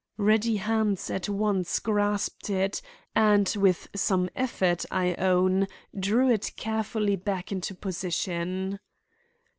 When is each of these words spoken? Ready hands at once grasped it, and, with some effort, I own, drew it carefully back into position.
Ready 0.17 0.55
hands 0.55 1.11
at 1.11 1.29
once 1.29 1.77
grasped 1.77 2.49
it, 2.49 2.81
and, 3.13 3.47
with 3.55 3.87
some 3.95 4.31
effort, 4.35 4.83
I 4.89 5.13
own, 5.19 5.67
drew 5.95 6.27
it 6.31 6.53
carefully 6.55 7.15
back 7.17 7.51
into 7.51 7.75
position. 7.75 8.79